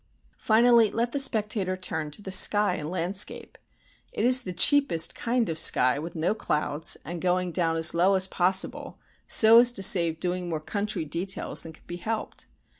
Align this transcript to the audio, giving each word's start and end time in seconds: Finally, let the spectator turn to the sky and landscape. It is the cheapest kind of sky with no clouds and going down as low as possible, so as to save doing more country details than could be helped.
Finally, 0.39 0.89
let 0.89 1.11
the 1.11 1.19
spectator 1.19 1.77
turn 1.77 2.09
to 2.09 2.23
the 2.23 2.31
sky 2.31 2.73
and 2.73 2.89
landscape. 2.89 3.55
It 4.11 4.25
is 4.25 4.41
the 4.41 4.51
cheapest 4.51 5.13
kind 5.13 5.47
of 5.47 5.59
sky 5.59 5.99
with 5.99 6.15
no 6.15 6.33
clouds 6.33 6.97
and 7.05 7.21
going 7.21 7.51
down 7.51 7.75
as 7.77 7.93
low 7.93 8.15
as 8.15 8.25
possible, 8.25 8.97
so 9.27 9.59
as 9.59 9.71
to 9.73 9.83
save 9.83 10.19
doing 10.19 10.49
more 10.49 10.59
country 10.59 11.05
details 11.05 11.61
than 11.61 11.73
could 11.73 11.85
be 11.85 11.97
helped. 11.97 12.47